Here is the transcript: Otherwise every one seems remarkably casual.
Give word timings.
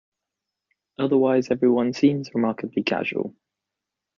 Otherwise 0.97 1.49
every 1.51 1.69
one 1.69 1.93
seems 1.93 2.33
remarkably 2.33 2.81
casual. 2.81 3.35